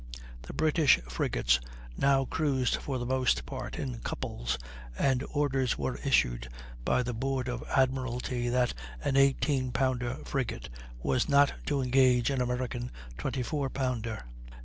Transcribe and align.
The 0.41 0.53
British 0.53 0.99
frigates 1.01 1.59
now 1.95 2.25
cruised 2.25 2.77
for 2.77 2.97
the 2.97 3.05
most 3.05 3.45
part 3.45 3.77
in 3.77 3.99
couples, 3.99 4.57
and 4.97 5.23
orders 5.31 5.77
were 5.77 5.99
issued 6.03 6.49
by 6.83 7.03
the 7.03 7.13
Board 7.13 7.47
of 7.47 7.63
Admiralty 7.75 8.49
that 8.49 8.73
an 9.03 9.15
18 9.15 9.71
pounder 9.73 10.17
frigate 10.25 10.69
was 11.03 11.29
not 11.29 11.53
to 11.67 11.81
engage 11.81 12.31
an 12.31 12.41
American 12.41 12.89
24 13.19 13.69
pounder. 13.69 14.23